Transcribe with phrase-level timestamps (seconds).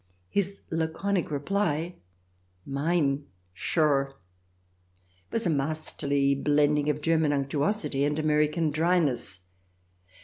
[0.29, 1.93] His laconic reply,"
[2.65, 3.27] Mine!
[3.53, 4.15] Sure!"
[5.31, 9.41] was a masterly blending of German unctuosity and American dryness.